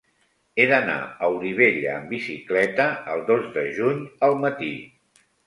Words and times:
He 0.61 0.65
d'anar 0.69 0.95
a 1.03 1.29
Olivella 1.33 1.91
amb 1.97 2.13
bicicleta 2.15 2.89
el 3.17 3.23
dos 3.29 3.45
de 3.59 3.67
juny 3.77 4.03
al 4.31 4.35
matí. 4.43 4.73